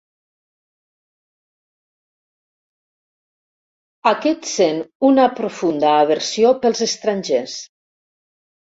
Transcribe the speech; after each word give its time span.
Aquest 4.15 4.51
sent 4.55 4.83
una 5.13 5.29
profunda 5.39 5.97
aversió 6.03 6.57
pels 6.67 6.87
estrangers. 6.91 7.59